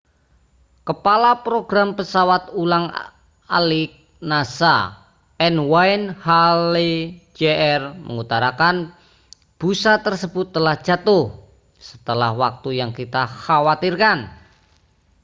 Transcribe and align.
kepala 0.87 1.31
program 1.47 1.89
pesawat 1.99 2.43
ulang-alik 2.61 3.91
nasa 4.31 4.75
n 5.37 5.55
wayne 5.71 6.07
hale 6.25 6.91
jr 7.37 7.81
mengutarakan 8.05 8.77
busa 9.61 9.93
tersebut 10.05 10.47
telah 10.55 10.73
jatuh 10.87 11.25
setelah 11.89 12.31
waktu 12.43 12.69
yang 12.81 12.91
kita 12.99 13.23
khawatirkan 13.43 14.19